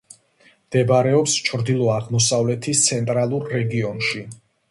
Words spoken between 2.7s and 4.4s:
ცენტრალურ რეგიონში.